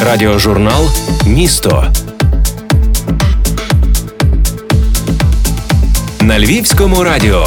Радіожурнал 0.00 0.88
Місто 1.26 1.92
на 6.20 6.38
Львівському 6.38 7.04
радіо. 7.04 7.46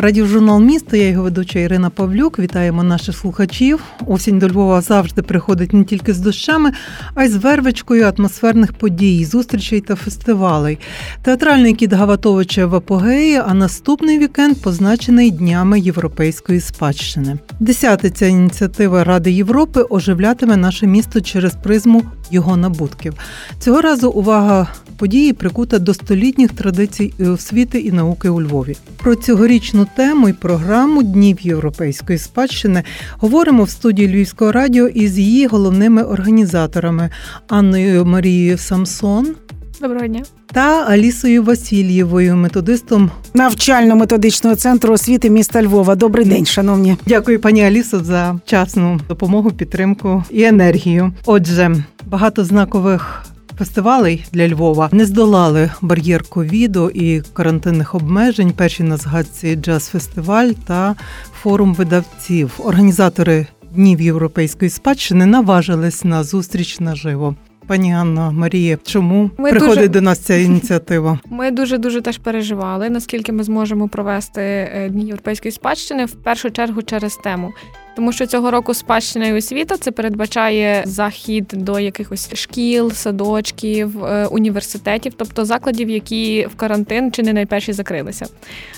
Радіожурнал 0.00 0.60
місто, 0.60 0.96
я 0.96 1.08
його 1.08 1.22
ведуча 1.22 1.58
Ірина 1.58 1.90
Павлюк. 1.90 2.38
Вітаємо 2.38 2.82
наших 2.82 3.16
слухачів. 3.16 3.80
Осінь 4.06 4.38
до 4.38 4.48
Львова 4.48 4.80
завжди 4.80 5.22
приходить 5.22 5.72
не 5.72 5.84
тільки 5.84 6.14
з 6.14 6.18
дощами, 6.18 6.72
а 7.14 7.24
й 7.24 7.28
з 7.28 7.36
вервичкою 7.36 8.12
атмосферних 8.16 8.72
подій, 8.72 9.24
зустрічей 9.24 9.80
та 9.80 9.94
фестивалей. 9.94 10.78
Театральний 11.22 11.74
кіт 11.74 11.92
Гаватовича 11.92 12.66
в 12.66 12.74
апогеї, 12.74 13.36
а 13.46 13.54
наступний 13.54 14.18
вікенд 14.18 14.56
позначений 14.56 15.30
днями 15.30 15.80
європейської 15.80 16.60
спадщини. 16.60 17.38
Десята 17.60 18.10
ця 18.10 18.26
ініціатива 18.26 19.04
Ради 19.04 19.32
Європи 19.32 19.84
оживлятиме 19.90 20.56
наше 20.56 20.86
місто 20.86 21.20
через 21.20 21.54
призму 21.54 22.02
його 22.30 22.56
набутків. 22.56 23.14
Цього 23.58 23.80
разу 23.80 24.10
увага 24.10 24.66
події 24.98 25.32
прикута 25.32 25.78
до 25.78 25.94
столітніх 25.94 26.52
традицій 26.52 27.14
і 27.18 27.24
освіти 27.24 27.80
і 27.80 27.92
науки 27.92 28.28
у 28.28 28.42
Львові. 28.42 28.76
Про 28.96 29.14
цьогорічну 29.14 29.86
тему 29.96 30.28
і 30.28 30.32
програму 30.32 31.02
Днів 31.02 31.40
європейської 31.40 32.18
спадщини 32.18 32.82
говоримо 33.10 33.62
в 33.62 33.70
студії 33.70 34.08
Львівського 34.08 34.52
радіо 34.52 34.86
із 34.86 35.18
її 35.18 35.46
головними 35.46 36.02
організаторами 36.02 37.10
Анною 37.48 38.04
Марією 38.04 38.58
Самсон. 38.58 39.34
Доброго 39.80 40.06
дня. 40.06 40.22
Та 40.52 40.86
Алісою 40.88 41.42
Васильєвою, 41.42 42.36
методистом 42.36 43.10
навчально-методичного 43.34 44.56
центру 44.56 44.94
освіти 44.94 45.30
міста 45.30 45.62
Львова. 45.62 45.94
Добрий 45.94 46.24
день, 46.24 46.46
шановні. 46.46 46.96
Дякую, 47.06 47.40
пані 47.40 47.64
Алісо, 47.64 48.04
за 48.04 48.32
вчасну 48.32 49.00
допомогу, 49.08 49.50
підтримку 49.50 50.24
і 50.30 50.42
енергію. 50.42 51.12
Отже, 51.26 51.84
багато 52.06 52.44
знакових 52.44 53.24
фестивалей 53.58 54.24
для 54.32 54.48
Львова 54.48 54.88
не 54.92 55.06
здолали 55.06 55.70
бар'єр 55.80 56.22
ковіду 56.22 56.90
і 56.90 57.20
карантинних 57.32 57.94
обмежень. 57.94 58.52
Перші 58.52 58.82
на 58.82 58.96
згадці 58.96 59.56
джаз-фестиваль 59.56 60.52
та 60.66 60.96
форум 61.42 61.74
видавців. 61.74 62.60
Організатори 62.64 63.46
днів 63.74 64.00
європейської 64.00 64.70
спадщини 64.70 65.26
наважились 65.26 66.04
на 66.04 66.24
зустріч 66.24 66.80
наживо. 66.80 67.34
Пані 67.66 67.94
Анна 67.94 68.30
Марія, 68.30 68.78
чому 68.84 69.30
ми 69.38 69.50
приходить 69.50 69.76
дуже... 69.76 69.88
до 69.88 70.00
нас 70.00 70.18
ця 70.18 70.34
ініціатива? 70.48 71.18
Ми 71.30 71.50
дуже 71.50 71.78
дуже 71.78 72.00
теж 72.00 72.18
переживали, 72.18 72.90
наскільки 72.90 73.32
ми 73.32 73.42
зможемо 73.42 73.88
провести 73.88 74.40
е, 74.40 74.88
дні 74.90 75.04
європейської 75.04 75.52
спадщини 75.52 76.04
в 76.04 76.12
першу 76.12 76.50
чергу 76.50 76.82
через 76.82 77.16
тему. 77.16 77.52
Тому 77.98 78.12
що 78.12 78.26
цього 78.26 78.50
року 78.50 78.74
спадщина 78.74 79.26
і 79.26 79.32
освіта 79.32 79.76
це 79.76 79.90
передбачає 79.90 80.82
захід 80.86 81.52
до 81.52 81.78
якихось 81.78 82.34
шкіл, 82.34 82.92
садочків, 82.92 84.04
е, 84.04 84.26
університетів, 84.26 85.12
тобто 85.16 85.44
закладів, 85.44 85.90
які 85.90 86.46
в 86.46 86.56
карантин 86.56 87.12
чи 87.12 87.22
не 87.22 87.32
найперші 87.32 87.72
закрилися. 87.72 88.26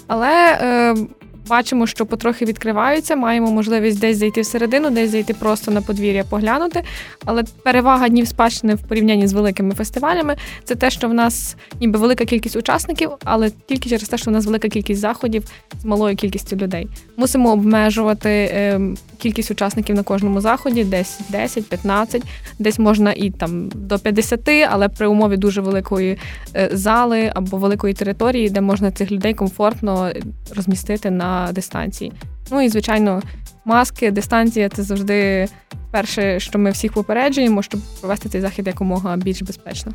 Але 0.06 0.58
е, 0.62 0.94
бачимо, 1.48 1.86
що 1.86 2.06
потрохи 2.06 2.44
відкриваються, 2.44 3.16
маємо 3.16 3.50
можливість 3.50 4.00
десь 4.00 4.16
зайти 4.16 4.40
всередину, 4.40 4.90
десь 4.90 5.10
зайти 5.10 5.34
просто 5.34 5.70
на 5.70 5.82
подвір'я, 5.82 6.24
поглянути. 6.24 6.82
Але 7.24 7.42
перевага 7.64 8.08
днів 8.08 8.28
спадщини 8.28 8.74
в 8.74 8.82
порівнянні 8.82 9.26
з 9.26 9.32
великими 9.32 9.74
фестивалями 9.74 10.36
це 10.64 10.74
те, 10.74 10.90
що 10.90 11.08
в 11.08 11.14
нас 11.14 11.56
ніби 11.80 11.98
велика 11.98 12.24
кількість 12.24 12.56
учасників, 12.56 13.10
але 13.24 13.50
тільки 13.66 13.88
через 13.90 14.08
те, 14.08 14.18
що 14.18 14.30
в 14.30 14.34
нас 14.34 14.46
велика 14.46 14.68
кількість 14.68 15.00
заходів 15.00 15.44
з 15.82 15.84
малою 15.84 16.16
кількістю 16.16 16.56
людей. 16.56 16.88
Мусимо 17.16 17.52
обмежувати 17.52 18.30
е, 18.30 18.80
кількість 19.18 19.50
учасників 19.50 19.96
на 19.96 20.02
кожному 20.02 20.40
заході, 20.40 20.84
десь 20.84 21.20
10-15, 21.32 22.22
десь 22.58 22.78
можна 22.78 23.12
і 23.12 23.30
там 23.30 23.68
до 23.74 23.98
50, 23.98 24.40
але 24.70 24.88
при 24.88 25.06
умові 25.06 25.36
дуже 25.36 25.60
великої 25.60 26.18
е, 26.56 26.70
зали 26.72 27.32
або 27.34 27.56
великої 27.56 27.94
території, 27.94 28.50
де 28.50 28.60
можна 28.60 28.90
цих 28.90 29.10
людей 29.10 29.34
комфортно 29.34 30.10
розмістити 30.56 31.10
на 31.10 31.29
дистанції. 31.52 32.12
Ну 32.50 32.62
і 32.62 32.68
звичайно, 32.68 33.22
маски, 33.64 34.10
дистанція 34.10 34.68
це 34.68 34.82
завжди 34.82 35.48
перше, 35.90 36.40
що 36.40 36.58
ми 36.58 36.70
всіх 36.70 36.92
попереджуємо, 36.92 37.62
щоб 37.62 37.80
провести 38.00 38.28
цей 38.28 38.40
захід 38.40 38.66
якомога 38.66 39.16
більш 39.16 39.42
безпечно. 39.42 39.92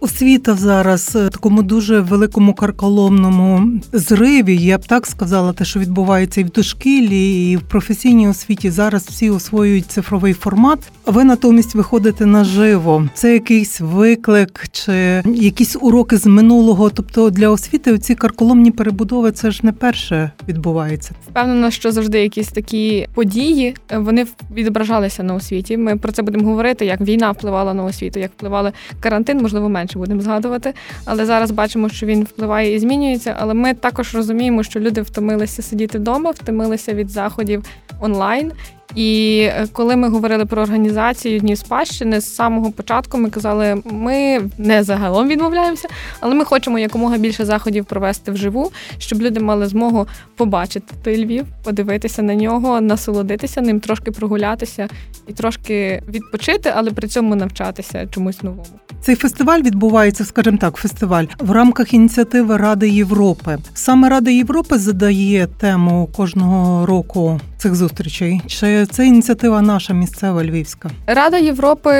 Освіта 0.00 0.54
зараз 0.54 1.14
в 1.14 1.30
такому 1.30 1.62
дуже 1.62 2.00
великому 2.00 2.54
карколомному 2.54 3.80
зриві. 3.92 4.56
Я 4.56 4.78
б 4.78 4.86
так 4.86 5.06
сказала, 5.06 5.52
те, 5.52 5.64
що 5.64 5.80
відбувається 5.80 6.40
і 6.40 6.44
в 6.44 6.50
дошкілі, 6.50 7.50
і 7.50 7.56
в 7.56 7.62
професійній 7.62 8.28
освіті. 8.28 8.70
Зараз 8.70 9.06
всі 9.08 9.30
освоюють 9.30 9.86
цифровий 9.86 10.32
формат. 10.32 10.78
А 11.04 11.10
ви 11.10 11.24
натомість 11.24 11.74
виходите 11.74 12.26
наживо. 12.26 13.08
Це 13.14 13.32
якийсь 13.32 13.80
виклик 13.80 14.64
чи 14.72 15.22
якісь 15.24 15.76
уроки 15.80 16.16
з 16.16 16.26
минулого. 16.26 16.90
Тобто 16.90 17.30
для 17.30 17.48
освіти 17.48 17.98
ці 17.98 18.14
карколомні 18.14 18.70
перебудови 18.70 19.32
це 19.32 19.50
ж 19.50 19.60
не 19.62 19.72
перше 19.72 20.30
відбувається. 20.48 21.14
Впевнена, 21.30 21.70
що 21.70 21.92
завжди 21.92 22.22
якісь 22.22 22.48
такі 22.48 23.08
події 23.14 23.74
вони 23.90 24.26
відображалися 24.54 25.15
відбувалися 25.16 25.22
на 25.22 25.34
освіті. 25.34 25.76
Ми 25.76 25.96
про 25.96 26.12
це 26.12 26.22
будемо 26.22 26.48
говорити, 26.48 26.86
як 26.86 27.00
війна 27.00 27.30
впливала 27.30 27.74
на 27.74 27.84
освіту, 27.84 28.20
як 28.20 28.30
впливали 28.30 28.72
карантин, 29.00 29.42
можливо, 29.42 29.68
менше 29.68 29.98
будемо 29.98 30.20
згадувати. 30.20 30.74
Але 31.04 31.26
зараз 31.26 31.50
бачимо, 31.50 31.88
що 31.88 32.06
він 32.06 32.24
впливає 32.24 32.74
і 32.74 32.78
змінюється. 32.78 33.36
Але 33.38 33.54
ми 33.54 33.74
також 33.74 34.14
розуміємо, 34.14 34.62
що 34.62 34.80
люди 34.80 35.02
втомилися 35.02 35.62
сидіти 35.62 35.98
вдома, 35.98 36.30
втомилися 36.30 36.94
від 36.94 37.10
заходів 37.10 37.64
онлайн. 38.00 38.52
І 38.94 39.40
е, 39.42 39.66
коли 39.72 39.96
ми 39.96 40.08
говорили 40.08 40.46
про 40.46 40.62
організацію 40.62 41.40
Дні 41.40 41.56
спадщини, 41.56 42.20
з 42.20 42.34
самого 42.34 42.70
початку 42.70 43.18
ми 43.18 43.30
казали, 43.30 43.82
ми 43.84 44.40
не 44.58 44.82
загалом 44.82 45.28
відмовляємося, 45.28 45.88
але 46.20 46.34
ми 46.34 46.44
хочемо 46.44 46.78
якомога 46.78 47.18
більше 47.18 47.44
заходів 47.44 47.84
провести 47.84 48.32
вживу, 48.32 48.72
щоб 48.98 49.22
люди 49.22 49.40
мали 49.40 49.66
змогу 49.66 50.06
побачити 50.36 50.94
той 51.04 51.24
Львів, 51.24 51.46
подивитися 51.64 52.22
на 52.22 52.34
нього, 52.34 52.80
насолодитися 52.80 53.60
ним, 53.60 53.80
трошки 53.80 54.10
прогулятися 54.10 54.88
і 55.26 55.32
трошки 55.32 56.02
відпочити, 56.08 56.72
але 56.76 56.90
при 56.90 57.08
цьому 57.08 57.34
навчатися 57.34 58.06
чомусь 58.06 58.42
новому. 58.42 58.85
Цей 59.06 59.14
фестиваль 59.14 59.62
відбувається, 59.62 60.24
скажімо 60.24 60.58
так, 60.60 60.76
фестиваль 60.76 61.24
в 61.38 61.50
рамках 61.50 61.94
ініціативи 61.94 62.56
Ради 62.56 62.88
Європи. 62.88 63.58
Саме 63.74 64.08
Рада 64.08 64.30
Європи 64.30 64.78
задає 64.78 65.46
тему 65.60 66.08
кожного 66.16 66.86
року 66.86 67.40
цих 67.56 67.74
зустрічей. 67.74 68.40
Чи 68.46 68.86
це 68.86 69.06
ініціатива 69.06 69.62
наша 69.62 69.94
місцева 69.94 70.44
львівська? 70.44 70.90
Рада 71.06 71.36
Європи, 71.36 71.90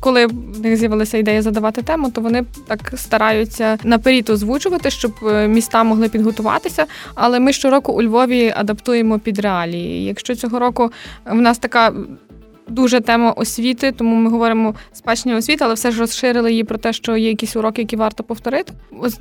коли 0.00 0.26
в 0.26 0.60
них 0.60 0.76
з'явилася 0.76 1.18
ідея 1.18 1.42
задавати 1.42 1.82
тему, 1.82 2.10
то 2.10 2.20
вони 2.20 2.44
так 2.66 2.92
стараються 2.96 3.78
наперед 3.84 4.30
озвучувати, 4.30 4.90
щоб 4.90 5.12
е, 5.22 5.48
міста 5.48 5.84
могли 5.84 6.08
підготуватися. 6.08 6.84
Але 7.14 7.40
ми 7.40 7.52
щороку 7.52 7.92
у 7.92 8.02
Львові 8.02 8.54
адаптуємо 8.56 9.18
під 9.18 9.38
реалії. 9.38 10.04
Якщо 10.04 10.34
цього 10.34 10.58
року 10.58 10.92
в 11.24 11.40
нас 11.40 11.58
така 11.58 11.92
дуже 12.68 13.00
тема 13.00 13.30
освіти, 13.30 13.92
тому 13.92 14.16
ми 14.16 14.30
говоримо 14.30 14.74
спадщина 14.92 15.36
освіти, 15.36 15.64
але 15.64 15.74
все 15.74 15.90
ж 15.90 16.00
розширили 16.00 16.50
її 16.50 16.64
про 16.64 16.78
те, 16.78 16.92
що 16.92 17.16
є 17.16 17.28
якісь 17.28 17.56
уроки, 17.56 17.82
які 17.82 17.96
варто 17.96 18.24
повторити. 18.24 18.72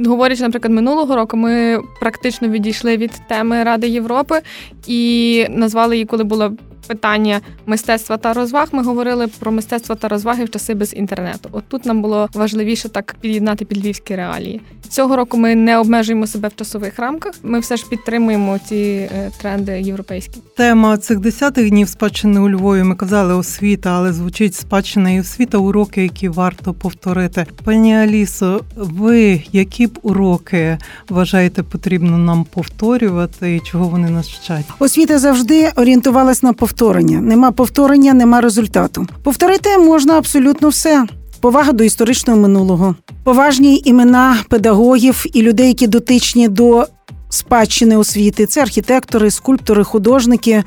Говорячи, 0.05 0.43
наприклад, 0.43 0.73
минулого 0.73 1.15
року 1.15 1.37
ми 1.37 1.79
практично 1.99 2.47
відійшли 2.47 2.97
від 2.97 3.11
теми 3.27 3.63
Ради 3.63 3.87
Європи 3.87 4.41
і 4.87 5.45
назвали 5.49 5.95
її, 5.95 6.05
коли 6.05 6.23
була 6.23 6.51
питання 6.87 7.41
мистецтва 7.65 8.17
та 8.17 8.33
розваг. 8.33 8.67
Ми 8.71 8.83
говорили 8.83 9.27
про 9.39 9.51
мистецтво 9.51 9.95
та 9.95 10.07
розваги 10.07 10.43
в 10.43 10.49
часи 10.49 10.73
без 10.73 10.93
інтернету. 10.93 11.49
От 11.51 11.63
тут 11.67 11.85
нам 11.85 12.01
було 12.01 12.29
важливіше 12.33 12.89
так 12.89 13.15
під'єднати 13.21 13.65
під 13.65 13.77
львівські 13.77 14.15
реалії. 14.15 14.61
Цього 14.89 15.15
року 15.15 15.37
ми 15.37 15.55
не 15.55 15.77
обмежуємо 15.77 16.27
себе 16.27 16.47
в 16.47 16.55
часових 16.55 16.99
рамках. 16.99 17.33
Ми 17.43 17.59
все 17.59 17.77
ж 17.77 17.85
підтримуємо 17.89 18.59
ці 18.69 18.75
е, 18.75 19.31
тренди 19.41 19.81
європейські. 19.81 20.39
Тема 20.57 20.97
цих 20.97 21.19
десятих 21.19 21.69
днів 21.69 21.89
спадщини 21.89 22.39
у 22.39 22.49
Львові. 22.49 22.83
Ми 22.83 22.95
казали 22.95 23.33
освіта, 23.33 23.89
але 23.89 24.13
звучить 24.13 24.55
спадщина 24.55 25.11
і 25.11 25.19
освіта, 25.19 25.57
уроки, 25.57 26.03
які 26.03 26.29
варто 26.29 26.73
повторити. 26.73 27.45
Пані 27.63 27.95
Алісо, 27.95 28.61
ви 28.75 29.43
які 29.51 29.87
б 29.87 29.99
уроки 30.01 30.77
вважаєте 31.09 31.63
потрібно 31.63 32.17
нам 32.17 32.43
повторювати 32.43 33.55
і 33.55 33.59
чого 33.59 33.87
вони 33.87 34.09
нас 34.09 34.29
вчать? 34.29 34.65
Освіта 34.79 35.19
завжди 35.19 35.71
орієнтувалась 35.75 36.43
на 36.43 36.53
повторення 36.53 36.74
повторення. 36.75 37.21
Нема 37.21 37.51
повторення, 37.51 38.13
нема 38.13 38.41
результату. 38.41 39.07
Повторити 39.23 39.77
можна 39.77 40.13
абсолютно 40.17 40.69
все. 40.69 41.05
Повага 41.41 41.71
до 41.71 41.83
історичного 41.83 42.39
минулого, 42.39 42.95
поважні 43.23 43.81
імена 43.85 44.37
педагогів 44.49 45.25
і 45.33 45.41
людей, 45.41 45.67
які 45.67 45.87
дотичні 45.87 46.47
до 46.47 46.87
спадщини 47.29 47.97
освіти. 47.97 48.45
Це 48.45 48.61
архітектори, 48.61 49.31
скульптори, 49.31 49.83
художники. 49.83 50.63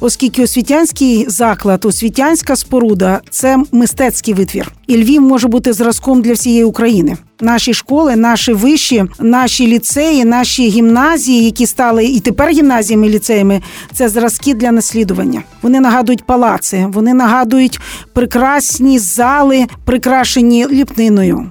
оскільки 0.00 0.42
освітянський 0.42 1.24
заклад, 1.28 1.84
освітянська 1.84 2.56
споруда 2.56 3.20
це 3.30 3.58
мистецький 3.72 4.34
витвір, 4.34 4.72
і 4.86 4.96
Львів 4.96 5.22
може 5.22 5.48
бути 5.48 5.72
зразком 5.72 6.22
для 6.22 6.32
всієї 6.32 6.64
України. 6.64 7.16
Наші 7.40 7.74
школи, 7.74 8.16
наші 8.16 8.52
виші, 8.52 9.04
наші 9.20 9.66
ліцеї, 9.66 10.24
наші 10.24 10.68
гімназії, 10.68 11.44
які 11.44 11.66
стали 11.66 12.04
і 12.04 12.20
тепер 12.20 12.50
гімназіями, 12.50 13.08
ліцеями, 13.08 13.62
це 13.92 14.08
зразки 14.08 14.54
для 14.54 14.72
наслідування. 14.72 15.42
Вони 15.62 15.80
нагадують 15.80 16.24
палаци, 16.24 16.86
вони 16.92 17.14
нагадують 17.14 17.80
прекрасні 18.12 18.98
зали, 18.98 19.66
прикрашені 19.84 20.66
ліпниною, 20.70 21.50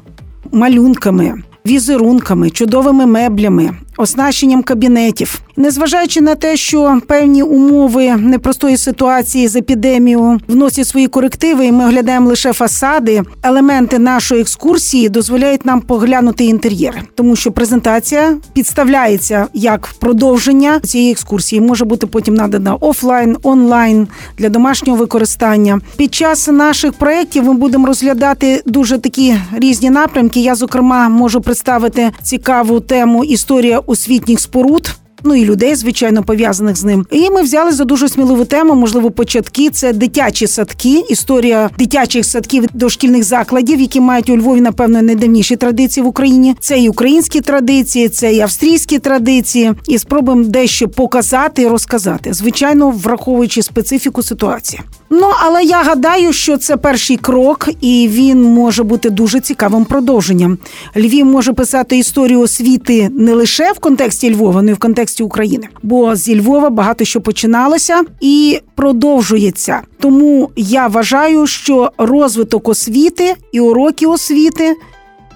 малюнками, 0.51 1.43
візерунками, 1.65 2.49
чудовими 2.49 3.05
меблями, 3.05 3.71
оснащенням 3.97 4.63
кабінетів. 4.63 5.41
Незважаючи 5.57 6.21
на 6.21 6.35
те, 6.35 6.57
що 6.57 7.01
певні 7.07 7.43
умови 7.43 8.15
непростої 8.15 8.77
ситуації 8.77 9.47
з 9.47 9.55
епідемією 9.55 10.39
вносять 10.47 10.87
свої 10.87 11.07
корективи, 11.07 11.65
і 11.65 11.71
ми 11.71 11.85
оглядаємо 11.85 12.29
лише 12.29 12.53
фасади, 12.53 13.23
елементи 13.43 13.99
нашої 13.99 14.41
екскурсії 14.41 15.09
дозволяють 15.09 15.65
нам 15.65 15.81
поглянути 15.81 16.45
інтер'єри, 16.45 17.01
тому 17.15 17.35
що 17.35 17.51
презентація 17.51 18.37
підставляється 18.53 19.47
як 19.53 19.89
продовження 19.99 20.79
цієї 20.79 21.11
екскурсії. 21.11 21.61
Може 21.61 21.85
бути 21.85 22.07
потім 22.07 22.33
надана 22.33 22.75
офлайн, 22.75 23.37
онлайн 23.43 24.07
для 24.37 24.49
домашнього 24.49 24.99
використання. 24.99 25.79
Під 25.97 26.15
час 26.15 26.47
наших 26.47 26.93
проєктів 26.93 27.43
ми 27.43 27.53
будемо 27.53 27.87
розглядати 27.87 28.63
дуже 28.65 28.97
такі 28.97 29.35
різні 29.53 29.89
напрямки. 29.89 30.39
Я 30.39 30.55
зокрема 30.55 31.09
можу 31.09 31.41
представити 31.41 32.11
цікаву 32.23 32.79
тему 32.79 33.23
історія 33.23 33.81
освітніх 33.85 34.39
споруд. 34.39 34.95
Ну 35.27 35.35
і 35.35 35.45
людей, 35.45 35.75
звичайно, 35.75 36.23
пов'язаних 36.23 36.75
з 36.75 36.83
ним. 36.83 37.05
І 37.11 37.29
ми 37.29 37.41
взяли 37.41 37.71
за 37.71 37.85
дуже 37.85 38.09
сміливу 38.09 38.45
тему, 38.45 38.75
можливо, 38.75 39.11
початки. 39.11 39.69
Це 39.69 39.93
дитячі 39.93 40.47
садки, 40.47 41.03
історія 41.09 41.69
дитячих 41.77 42.25
садків 42.25 42.65
дошкільних 42.73 43.23
закладів, 43.23 43.81
які 43.81 43.99
мають 43.99 44.29
у 44.29 44.37
Львові, 44.37 44.61
напевно, 44.61 45.01
найдавніші 45.01 45.55
традиції 45.55 46.03
в 46.03 46.07
Україні. 46.07 46.55
Це 46.59 46.79
і 46.79 46.89
українські 46.89 47.41
традиції, 47.41 48.09
це 48.09 48.33
і 48.33 48.39
австрійські 48.39 48.99
традиції. 48.99 49.73
І 49.87 49.97
спробуємо 49.97 50.43
дещо 50.43 50.89
показати 50.89 51.61
і 51.61 51.67
розказати, 51.67 52.33
звичайно, 52.33 52.89
враховуючи 52.89 53.61
специфіку 53.61 54.23
ситуації. 54.23 54.81
Ну 55.09 55.27
але 55.39 55.63
я 55.63 55.83
гадаю, 55.83 56.33
що 56.33 56.57
це 56.57 56.77
перший 56.77 57.17
крок, 57.17 57.69
і 57.81 58.09
він 58.11 58.43
може 58.43 58.83
бути 58.83 59.09
дуже 59.09 59.39
цікавим 59.39 59.85
продовженням. 59.85 60.57
Львів 60.97 61.25
може 61.25 61.53
писати 61.53 61.97
історію 61.97 62.39
освіти 62.39 63.09
не 63.09 63.33
лише 63.33 63.71
в 63.71 63.79
контексті 63.79 64.33
Львова, 64.35 64.59
але 64.59 64.71
й 64.71 64.73
в 64.73 64.77
контексті 64.77 65.14
України. 65.23 65.67
Бо 65.83 66.15
зі 66.15 66.39
Львова 66.39 66.69
багато 66.69 67.05
що 67.05 67.21
починалося 67.21 68.03
і 68.21 68.59
продовжується. 68.75 69.81
Тому 69.99 70.49
я 70.55 70.87
вважаю, 70.87 71.47
що 71.47 71.91
розвиток 71.97 72.69
освіти 72.69 73.35
і 73.51 73.59
уроки 73.59 74.05
освіти 74.05 74.75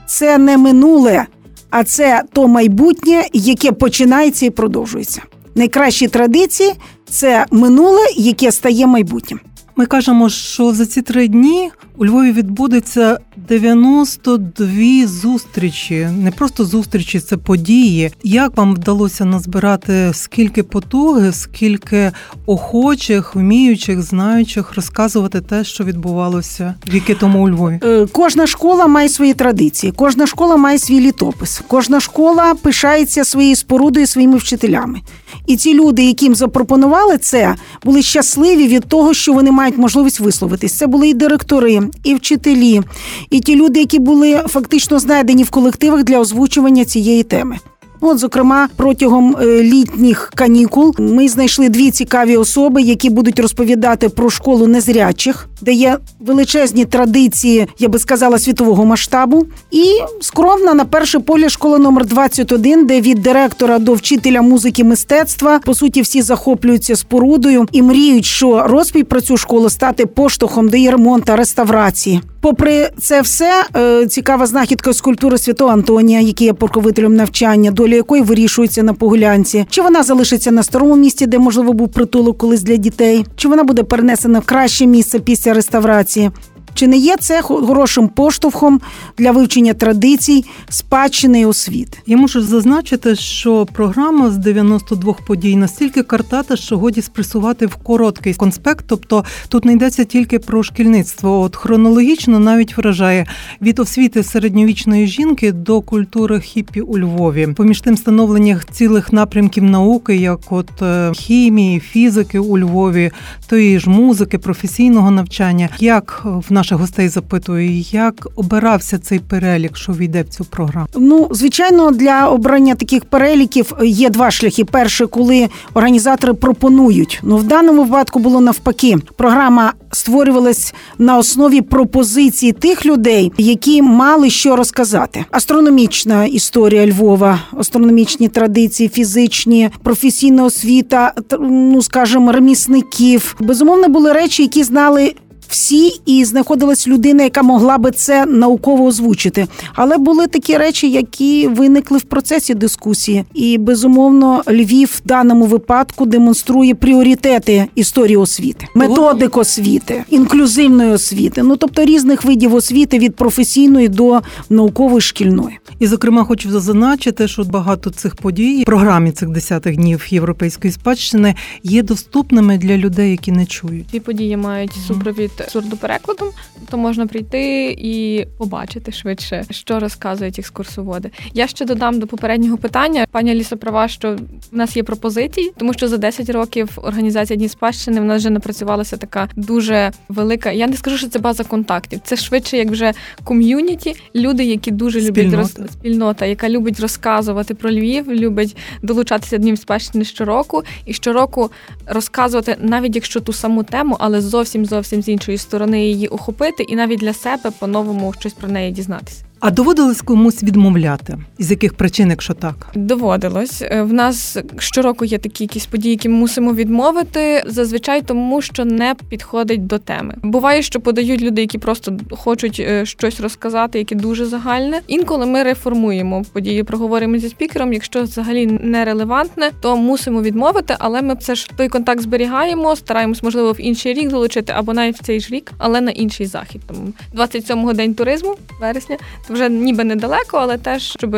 це 0.07 0.37
не 0.37 0.57
минуле, 0.57 1.25
а 1.69 1.83
це 1.83 2.23
то 2.33 2.47
майбутнє, 2.47 3.23
яке 3.33 3.71
починається 3.71 4.45
і 4.45 4.49
продовжується. 4.49 5.21
Найкращі 5.55 6.07
традиції 6.07 6.73
це 7.09 7.45
минуле, 7.51 8.01
яке 8.15 8.51
стає 8.51 8.87
майбутнім. 8.87 9.39
Ми 9.79 9.85
кажемо, 9.85 10.29
що 10.29 10.73
за 10.73 10.85
ці 10.85 11.01
три 11.01 11.27
дні 11.27 11.71
у 11.97 12.05
Львові 12.05 12.31
відбудеться 12.31 13.17
92 13.37 15.07
зустрічі. 15.07 16.07
Не 16.17 16.31
просто 16.31 16.65
зустрічі, 16.65 17.19
це 17.19 17.37
події. 17.37 18.11
Як 18.23 18.57
вам 18.57 18.73
вдалося 18.73 19.25
назбирати 19.25 20.11
скільки 20.13 20.63
потуги, 20.63 21.31
скільки 21.31 22.11
охочих, 22.45 23.35
вміючих, 23.35 24.01
знаючих 24.01 24.75
розказувати 24.75 25.41
те, 25.41 25.63
що 25.63 25.83
відбувалося 25.83 26.75
віки 26.93 27.15
тому 27.19 27.43
у 27.43 27.49
Львові? 27.49 27.79
Е, 27.83 28.07
кожна 28.11 28.47
школа 28.47 28.87
має 28.87 29.09
свої 29.09 29.33
традиції, 29.33 29.93
кожна 29.95 30.27
школа 30.27 30.57
має 30.57 30.79
свій 30.79 30.99
літопис, 30.99 31.61
кожна 31.67 31.99
школа 31.99 32.55
пишається 32.61 33.23
своєю 33.23 33.55
спорудою, 33.55 34.07
своїми 34.07 34.37
вчителями. 34.37 34.99
І 35.47 35.57
ці 35.57 35.73
люди, 35.73 36.03
яким 36.03 36.35
запропонували 36.35 37.17
це, 37.17 37.55
були 37.83 38.01
щасливі 38.01 38.67
від 38.67 38.85
того, 38.85 39.13
що 39.13 39.33
вони 39.33 39.51
мають 39.51 39.68
можливість 39.77 40.19
висловитись. 40.19 40.73
Це 40.73 40.87
були 40.87 41.09
і 41.09 41.13
директори, 41.13 41.81
і 42.03 42.15
вчителі, 42.15 42.81
і 43.29 43.39
ті 43.39 43.55
люди, 43.55 43.79
які 43.79 43.99
були 43.99 44.43
фактично 44.47 44.99
знайдені 44.99 45.43
в 45.43 45.49
колективах 45.49 46.03
для 46.03 46.19
озвучування 46.19 46.85
цієї 46.85 47.23
теми. 47.23 47.57
От, 48.01 48.17
зокрема, 48.17 48.67
протягом 48.75 49.37
е, 49.41 49.63
літніх 49.63 50.31
канікул 50.35 50.95
ми 50.99 51.29
знайшли 51.29 51.69
дві 51.69 51.91
цікаві 51.91 52.37
особи, 52.37 52.81
які 52.81 53.09
будуть 53.09 53.39
розповідати 53.39 54.09
про 54.09 54.29
школу 54.29 54.67
незрячих, 54.67 55.47
де 55.61 55.71
є 55.71 55.97
величезні 56.19 56.85
традиції, 56.85 57.67
я 57.79 57.87
би 57.87 57.99
сказала, 57.99 58.39
світового 58.39 58.85
масштабу. 58.85 59.45
І 59.71 59.85
скромна 60.21 60.73
на 60.73 60.85
перший 60.85 61.21
погляд 61.21 61.51
школа 61.51 61.77
номер 61.77 62.05
21, 62.05 62.85
де 62.85 63.01
від 63.01 63.21
директора 63.21 63.79
до 63.79 63.93
вчителя 63.93 64.41
музики 64.41 64.83
мистецтва 64.83 65.59
по 65.59 65.73
суті 65.73 66.01
всі 66.01 66.21
захоплюються 66.21 66.95
спорудою 66.95 67.67
і 67.71 67.81
мріють, 67.81 68.25
що 68.25 68.63
розповідь 68.67 69.07
про 69.07 69.21
цю 69.21 69.37
школу 69.37 69.69
стати 69.69 70.05
поштовхом 70.05 70.69
до 70.69 70.77
її 70.77 70.89
ремонту, 70.89 71.35
реставрації. 71.35 72.21
Попри 72.41 72.89
це 72.99 73.21
все, 73.21 73.63
е, 73.75 74.05
цікава 74.07 74.45
знахідка 74.45 74.93
скульптури 74.93 75.37
Святого 75.37 75.71
Антонія, 75.71 76.21
який 76.21 76.47
є 76.47 76.53
порковителем 76.53 77.15
навчання, 77.15 77.71
доля 77.71 77.95
якої 77.95 78.21
вирішується 78.21 78.83
на 78.83 78.93
погулянці. 78.93 79.65
Чи 79.69 79.81
вона 79.81 80.03
залишиться 80.03 80.51
на 80.51 80.63
старому 80.63 80.95
місці, 80.95 81.25
де 81.25 81.39
можливо 81.39 81.73
був 81.73 81.89
притулок 81.89 82.37
колись 82.37 82.63
для 82.63 82.75
дітей, 82.75 83.25
чи 83.35 83.47
вона 83.47 83.63
буде 83.63 83.83
перенесена 83.83 84.39
в 84.39 84.45
краще 84.45 84.85
місце 84.85 85.19
після 85.19 85.53
реставрації? 85.53 86.31
Чи 86.73 86.87
не 86.87 86.97
є 86.97 87.15
це 87.19 87.41
хорошим 87.41 88.07
поштовхом 88.07 88.81
для 89.17 89.31
вивчення 89.31 89.73
традицій, 89.73 90.45
спадщини 90.69 91.41
і 91.41 91.45
освіти? 91.45 91.97
Я 92.05 92.17
можу 92.17 92.41
зазначити, 92.41 93.15
що 93.15 93.65
програма 93.73 94.31
з 94.31 94.37
92 94.37 95.13
подій 95.27 95.55
настільки 95.55 96.03
картата, 96.03 96.55
що 96.55 96.77
годі 96.77 97.01
спресувати 97.01 97.65
в 97.65 97.75
короткий 97.75 98.33
конспект. 98.33 98.85
Тобто 98.87 99.25
тут 99.49 99.65
не 99.65 99.73
йдеться 99.73 100.03
тільки 100.03 100.39
про 100.39 100.63
шкільництво. 100.63 101.39
От 101.41 101.55
хронологічно 101.55 102.39
навіть 102.39 102.77
вражає 102.77 103.25
від 103.61 103.79
освіти 103.79 104.23
середньовічної 104.23 105.07
жінки 105.07 105.51
до 105.51 105.81
культури 105.81 106.39
хіпі 106.39 106.81
у 106.81 106.99
Львові. 106.99 107.47
Поміж 107.55 107.81
тим 107.81 107.97
становлення 107.97 108.61
цілих 108.71 109.13
напрямків 109.13 109.63
науки, 109.63 110.15
як 110.15 110.39
от 110.51 110.81
е, 110.81 111.11
хімії, 111.13 111.79
фізики 111.79 112.39
у 112.39 112.57
Львові, 112.57 113.11
тої 113.47 113.79
ж 113.79 113.89
музики, 113.89 114.37
професійного 114.37 115.11
навчання, 115.11 115.69
як 115.79 116.21
в 116.49 116.53
наших 116.59 116.77
гостей 116.77 117.09
запитую, 117.09 117.79
як 117.91 118.27
обирався 118.35 118.99
цей 118.99 119.19
перелік, 119.19 119.77
що 119.77 119.91
війде 119.91 120.23
в 120.23 120.29
цю 120.29 120.45
програму? 120.45 120.87
Ну, 120.97 121.27
звичайно, 121.31 121.91
для 121.91 122.27
обрання 122.27 122.75
таких 122.75 123.05
переліків 123.05 123.73
є 123.83 124.09
два 124.09 124.31
шляхи. 124.31 124.65
Перше, 124.65 125.07
коли 125.07 125.49
організатори 125.73 126.33
пропонують. 126.33 127.19
Ну 127.23 127.37
в 127.37 127.43
даному 127.43 127.83
випадку 127.83 128.19
було 128.19 128.41
навпаки. 128.41 128.97
Програма 129.17 129.73
створювалась 129.91 130.73
на 130.97 131.17
основі 131.17 131.61
пропозицій 131.61 132.51
тих 132.51 132.85
людей, 132.85 133.31
які 133.37 133.81
мали 133.81 134.29
що 134.29 134.55
розказати. 134.55 135.25
Астрономічна 135.31 136.25
історія 136.25 136.87
Львова, 136.87 137.39
астрономічні 137.57 138.27
традиції, 138.27 138.89
фізичні, 138.89 139.69
професійна 139.83 140.43
освіта, 140.43 141.13
ну 141.39 141.81
скажімо, 141.81 142.31
ремісників. 142.31 143.35
Безумовно, 143.39 143.89
були 143.89 144.13
речі, 144.13 144.43
які 144.43 144.63
знали 144.63 145.13
всі, 145.49 146.01
і 146.05 146.25
знаходилась 146.25 146.87
людина, 146.87 147.23
яка 147.23 147.41
могла 147.41 147.77
би 147.77 147.91
це 147.91 148.25
науково 148.25 148.85
озвучити. 148.85 149.47
Але 149.75 149.97
були 149.97 150.27
такі 150.27 150.57
речі, 150.57 150.91
які 150.91 151.47
виникли 151.47 151.97
в 151.97 152.01
процесі 152.01 152.53
дискусії. 152.53 153.25
І 153.33 153.57
безумовно, 153.57 154.43
Львів 154.49 155.01
в 155.05 155.07
даному 155.07 155.45
випадку 155.45 156.05
демонструє 156.05 156.75
пріоритети 156.75 157.67
історії 157.75 158.17
освіти, 158.17 158.67
методик 158.75 159.37
освіти, 159.37 160.03
інклюзивної 160.09 160.91
освіти. 160.91 161.43
Ну 161.43 161.55
тобто 161.55 161.85
різних 161.85 162.23
видів 162.23 162.55
освіти 162.55 162.99
від 162.99 163.15
професійної 163.15 163.87
до 163.87 164.21
наукової 164.49 165.01
шкільної. 165.01 165.59
І, 165.79 165.87
зокрема, 165.87 166.23
хочу 166.23 166.51
зазначити, 166.51 167.27
що 167.27 167.43
багато 167.43 167.89
цих 167.89 168.15
подій 168.15 168.61
в 168.61 168.65
програмі 168.65 169.11
цих 169.11 169.29
десятих 169.29 169.75
днів 169.75 170.05
європейської 170.09 170.73
спадщини 170.73 171.35
є 171.63 171.83
доступними 171.83 172.57
для 172.57 172.77
людей, 172.77 173.11
які 173.11 173.31
не 173.31 173.45
чують. 173.45 173.85
Ці 173.91 173.99
події 173.99 174.37
мають 174.37 174.71
супровід 174.87 175.31
сурдоперекладом, 175.47 176.29
то 176.69 176.77
можна 176.77 177.07
прийти 177.07 177.75
і 177.79 178.25
побачити 178.37 178.91
швидше, 178.91 179.43
що 179.49 179.79
розказують 179.79 180.39
екскурсоводи. 180.39 181.11
Я 181.33 181.47
ще 181.47 181.65
додам 181.65 181.99
до 181.99 182.07
попереднього 182.07 182.57
питання. 182.57 183.05
Пані 183.11 183.31
Аліса 183.31 183.55
права, 183.55 183.87
що 183.87 184.15
в 184.51 184.55
нас 184.55 184.77
є 184.77 184.83
пропозиції, 184.83 185.51
тому 185.57 185.73
що 185.73 185.87
за 185.87 185.97
10 185.97 186.29
років 186.29 186.69
організація 186.75 187.37
Дні 187.37 187.49
спадщини 187.49 188.01
в 188.01 188.03
нас 188.03 188.17
вже 188.21 188.29
напрацювалася 188.29 188.97
така 188.97 189.29
дуже 189.35 189.91
велика. 190.09 190.51
Я 190.51 190.67
не 190.67 190.77
скажу, 190.77 190.97
що 190.97 191.07
це 191.07 191.19
база 191.19 191.43
контактів. 191.43 191.99
Це 192.03 192.15
швидше, 192.15 192.57
як 192.57 192.67
вже 192.69 192.93
ком'юніті, 193.23 193.95
люди, 194.15 194.43
які 194.43 194.71
дуже 194.71 195.01
люблять 195.01 195.27
Спільнота. 195.27 195.61
роз... 195.61 195.71
спільнота, 195.71 196.25
яка 196.25 196.49
любить 196.49 196.79
розказувати 196.79 197.53
про 197.53 197.71
Львів, 197.71 198.11
любить 198.11 198.57
долучатися 198.81 199.37
до 199.37 199.41
Днів 199.41 199.57
спадщини 199.57 200.05
щороку, 200.05 200.63
і 200.85 200.93
щороку 200.93 201.51
розказувати, 201.85 202.57
навіть 202.59 202.95
якщо 202.95 203.19
ту 203.19 203.33
саму 203.33 203.63
тему, 203.63 203.97
але 203.99 204.21
зовсім 204.21 204.65
зовсім 204.65 205.01
з 205.01 205.09
іншої 205.09 205.28
сторони 205.37 205.85
її 205.85 206.07
охопити, 206.07 206.63
і 206.63 206.75
навіть 206.75 206.99
для 206.99 207.13
себе 207.13 207.51
по-новому 207.59 208.13
щось 208.13 208.33
про 208.33 208.47
неї 208.49 208.71
дізнатися. 208.71 209.28
А 209.41 209.51
доводилось 209.51 210.01
комусь 210.01 210.43
відмовляти? 210.43 211.17
Із 211.37 211.51
яких 211.51 211.73
причин, 211.73 212.09
якщо 212.09 212.33
так? 212.33 212.55
Доводилось. 212.75 213.61
Е, 213.61 213.81
В 213.81 213.93
нас 213.93 214.37
щороку 214.57 215.05
є 215.05 215.17
такі 215.17 215.43
якісь 215.43 215.65
події, 215.65 215.91
які 215.91 216.09
ми 216.09 216.15
мусимо 216.15 216.53
відмовити. 216.53 217.43
Зазвичай 217.47 218.01
тому, 218.01 218.41
що 218.41 218.65
не 218.65 218.95
підходить 219.09 219.67
до 219.67 219.77
теми. 219.77 220.15
Буває, 220.23 220.61
що 220.61 220.79
подають 220.79 221.21
люди, 221.21 221.41
які 221.41 221.57
просто 221.57 221.97
хочуть 222.11 222.59
е, 222.59 222.85
щось 222.85 223.19
розказати, 223.19 223.79
яке 223.79 223.95
дуже 223.95 224.25
загальне. 224.25 224.81
Інколи 224.87 225.25
ми 225.25 225.43
реформуємо 225.43 226.23
події, 226.33 226.63
проговоримо 226.63 227.17
зі 227.17 227.29
спікером. 227.29 227.73
Якщо 227.73 228.03
взагалі 228.03 228.45
нерелевантне, 228.47 229.51
то 229.61 229.77
мусимо 229.77 230.21
відмовити, 230.21 230.75
але 230.79 231.01
ми 231.01 231.13
все 231.13 231.35
ж 231.35 231.49
той 231.57 231.67
контакт 231.67 232.01
зберігаємо, 232.01 232.75
стараємось, 232.75 233.23
можливо, 233.23 233.51
в 233.51 233.61
інший 233.61 233.93
рік 233.93 234.09
долучити 234.09 234.53
або 234.55 234.73
навіть 234.73 234.97
в 234.99 235.03
цей 235.03 235.19
ж 235.19 235.33
рік, 235.33 235.51
але 235.57 235.81
на 235.81 235.91
інший 235.91 236.25
захід. 236.25 236.61
Тому 236.67 236.87
27-го 237.15 237.73
день 237.73 237.93
туризму 237.93 238.35
вересня. 238.61 238.97
Вже 239.29 239.49
ніби 239.49 239.83
недалеко, 239.83 240.37
але 240.37 240.57
теж 240.57 240.83
щоб 240.83 241.15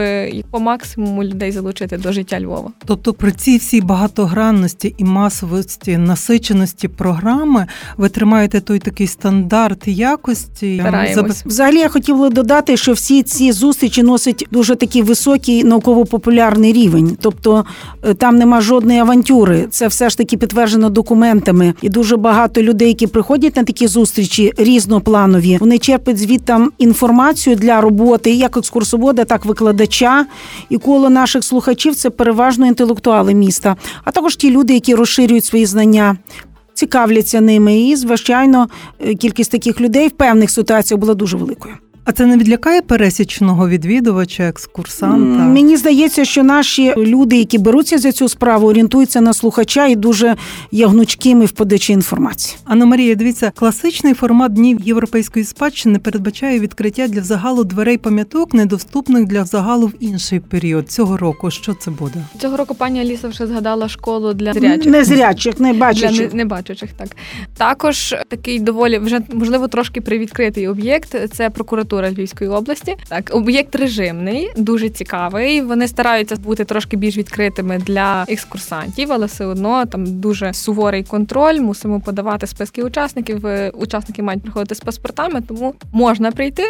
по 0.52 0.60
максимуму 0.60 1.24
людей 1.24 1.52
залучити 1.52 1.98
до 1.98 2.12
життя 2.12 2.40
Львова. 2.42 2.72
Тобто 2.86 3.14
при 3.14 3.32
цій 3.32 3.58
всій 3.58 3.82
багатогранності 3.82 4.96
і 4.98 5.04
масовості, 5.04 5.98
насиченості 5.98 6.88
програми 6.88 7.66
ви 7.98 8.10
тримаєте 8.10 8.62
той 8.62 8.80
такий 8.80 9.08
стандарт 9.08 9.88
якості. 9.88 10.80
Стараємось. 10.82 11.46
Взагалі 11.46 11.78
я 11.78 11.90
хотіла 11.90 12.30
додати, 12.30 12.78
що 12.78 12.94
всі 12.94 13.24
ці 13.24 13.52
зустрічі 13.52 14.04
носять 14.04 14.46
дуже 14.52 14.76
такий 14.76 15.02
високий 15.02 15.64
науково-популярний 15.64 16.74
рівень. 16.74 17.18
Тобто 17.22 17.66
е, 18.04 18.14
там 18.14 18.36
нема 18.36 18.62
жодної 18.62 19.00
авантюри. 19.00 19.68
Це 19.70 19.88
все 19.88 20.10
ж 20.10 20.18
таки 20.18 20.38
підтверджено 20.38 20.90
документами. 20.90 21.74
І 21.82 21.90
дуже 21.90 22.18
багато 22.18 22.62
людей, 22.62 22.88
які 22.88 23.08
приходять 23.08 23.56
на 23.56 23.64
такі 23.64 23.88
зустрічі 23.88 24.54
різнопланові, 24.58 25.58
вони 25.60 25.78
черпають 25.78 26.20
звідтам 26.20 26.72
інформацію 26.78 27.56
для 27.56 27.82
роботи 27.82 28.01
як 28.26 28.58
екскурсовода, 28.58 29.26
так 29.26 29.46
викладача. 29.46 30.26
І 30.70 30.78
коло 30.78 31.10
наших 31.10 31.44
слухачів 31.44 31.96
це 31.96 32.10
переважно 32.10 32.68
інтелектуали 32.68 33.34
міста, 33.34 33.76
а 34.04 34.12
також 34.12 34.36
ті 34.36 34.52
люди, 34.52 34.74
які 34.74 34.96
розширюють 34.96 35.46
свої 35.46 35.66
знання. 35.66 36.18
Цікавляться 36.74 37.42
ними, 37.42 37.80
і 37.80 37.96
звичайно, 37.96 38.70
е, 39.00 39.16
кількість 39.16 39.52
таких 39.52 39.82
людей 39.82 40.08
в 40.08 40.12
певних 40.12 40.52
ситуаціях 40.52 41.00
була 41.00 41.14
дуже 41.14 41.38
великою. 41.38 41.76
А 42.06 42.12
це 42.12 42.26
не 42.26 42.38
відлякає 42.38 42.82
пересічного 42.82 43.70
відвідувача, 43.70 44.44
екскурсанта? 44.44 45.44
Мені 45.44 45.78
здається, 45.78 46.26
що 46.26 46.44
наші 46.44 46.94
люди, 46.98 47.38
які 47.38 47.58
беруться 47.58 47.98
за 47.98 48.12
цю 48.12 48.30
справу, 48.30 48.68
орієнтуються 48.68 49.22
на 49.22 49.34
слухача 49.34 49.88
і 49.88 49.96
дуже 49.96 50.36
є 50.72 50.88
гнучкими 50.88 51.46
в 51.46 51.52
подачі 51.52 51.94
інформації. 51.94 52.58
Анна 52.66 52.86
Марія, 52.86 53.16
дивіться, 53.16 53.52
класичний 53.56 54.14
формат 54.14 54.54
днів 54.54 54.80
європейської 54.84 55.46
спадщини 55.46 56.00
передбачає 56.00 56.60
відкриття 56.60 57.08
для 57.08 57.22
загалу 57.22 57.64
дверей 57.64 57.98
пам'яток, 57.98 58.54
недоступних 58.54 59.26
для 59.26 59.46
загалу 59.46 59.88
в 59.88 59.94
інший 60.00 60.40
період 60.40 60.92
цього 60.92 61.18
року. 61.18 61.52
Що 61.52 61.74
це 61.74 61.92
буде? 61.92 62.26
Цього 62.40 62.58
року 62.58 62.76
пані 62.76 63.00
Аліса 63.02 63.28
вже 63.28 63.48
згадала 63.48 63.90
школу 63.90 64.34
для 64.34 64.54
зрячих. 64.54 64.92
Незрячих, 64.92 65.60
не 65.60 65.72
Для 65.74 65.80
бачачих. 65.80 66.34
небачучих, 66.34 66.90
так 66.94 67.10
також 67.58 68.16
такий 68.28 68.60
доволі 68.60 68.98
вже 68.98 69.20
можливо 69.34 69.68
трошки 69.68 70.02
привідкритий 70.02 70.68
об'єкт. 70.68 71.16
Це 71.34 71.50
прокуратура 71.50 71.92
Львівської 72.10 72.50
області. 72.50 72.96
Так, 73.08 73.32
об'єкт 73.34 73.76
режимний, 73.76 74.50
дуже 74.58 74.90
цікавий. 74.90 75.62
Вони 75.62 75.88
стараються 75.88 76.36
бути 76.36 76.66
трошки 76.66 76.98
більш 76.98 77.18
відкритими 77.18 77.78
для 77.78 78.26
екскурсантів, 78.28 79.12
але 79.12 79.26
все 79.26 79.46
одно 79.46 79.86
там 79.86 80.20
дуже 80.20 80.54
суворий 80.54 81.04
контроль. 81.04 81.60
Мусимо 81.60 82.00
подавати 82.00 82.48
списки 82.48 82.84
учасників. 82.84 83.46
Е, 83.46 83.72
Учасники 83.74 84.22
мають 84.24 84.44
приходити 84.44 84.76
з 84.76 84.80
паспортами, 84.80 85.42
тому 85.42 85.76
можна 85.92 86.32
прийти. 86.32 86.64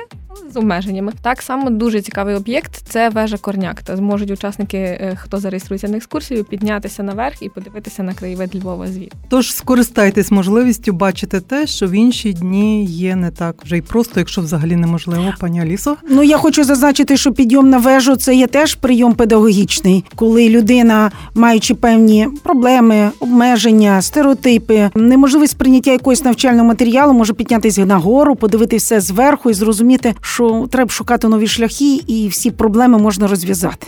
З 0.54 0.58
обмеженнями 0.58 1.12
так 1.22 1.42
само 1.42 1.70
дуже 1.70 2.02
цікавий 2.02 2.36
об'єкт. 2.36 2.76
Це 2.76 3.10
вежа 3.10 3.38
Корняк. 3.38 3.82
Та 3.82 3.96
зможуть 3.96 4.32
учасники, 4.32 4.78
е, 4.78 5.18
хто 5.22 5.38
зареєструється 5.38 5.88
на 5.88 5.98
екскурсію, 5.98 6.44
піднятися 6.44 7.04
наверх 7.04 7.42
і 7.42 7.50
подивитися 7.50 8.04
на 8.04 8.14
краєвид 8.14 8.56
Львова 8.56 8.88
звідти. 8.88 9.18
Тож 9.30 9.56
скористайтесь 9.56 10.32
можливістю 10.32 10.94
бачити 10.94 11.42
те, 11.42 11.68
що 11.68 11.88
в 11.88 11.92
інші 11.92 12.34
дні 12.34 12.86
є 12.86 13.16
не 13.16 13.32
так 13.32 13.66
вже 13.66 13.78
й 13.78 13.82
просто, 13.82 14.20
якщо 14.20 14.42
взагалі 14.42 14.76
неможливо, 14.76 15.11
пані 15.40 15.62
Алісо. 15.62 15.96
Ну 16.10 16.24
я 16.24 16.38
хочу 16.38 16.64
зазначити, 16.64 17.18
що 17.18 17.32
підйом 17.32 17.70
на 17.70 17.78
вежу 17.78 18.16
це 18.16 18.36
є 18.36 18.48
теж 18.48 18.76
прийом 18.76 19.14
педагогічний, 19.14 20.06
коли 20.16 20.50
людина, 20.50 21.12
маючи 21.36 21.76
певні 21.76 22.28
проблеми, 22.44 23.10
обмеження, 23.20 24.02
стереотипи, 24.02 24.90
неможливість 24.96 25.58
прийняття 25.58 25.92
якогось 25.92 26.24
навчального 26.24 26.68
матеріалу, 26.68 27.14
може 27.14 27.34
піднятися 27.34 27.86
нагору, 27.86 28.36
подивитися 28.36 29.00
зверху 29.00 29.50
і 29.50 29.54
зрозуміти, 29.54 30.14
що 30.22 30.68
треба 30.72 30.90
шукати 30.90 31.28
нові 31.28 31.48
шляхи, 31.48 31.96
і 32.08 32.28
всі 32.28 32.52
проблеми 32.52 32.98
можна 32.98 33.28
розв'язати. 33.28 33.88